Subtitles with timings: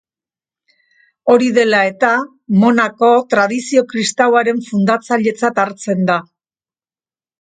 [1.33, 2.09] Hori dela eta,
[2.63, 6.17] monako-tradizio kristauaren fundatzailetzat hartzen da.